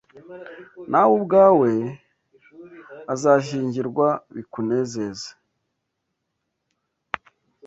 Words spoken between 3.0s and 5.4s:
azashyingirwa bikunezeze